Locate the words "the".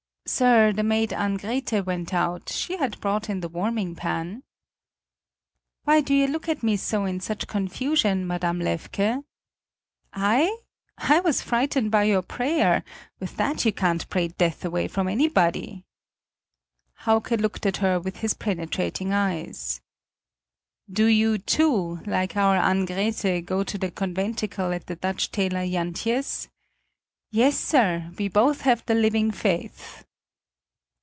0.71-0.81, 3.41-3.49, 23.77-23.91, 24.87-24.95, 28.85-28.95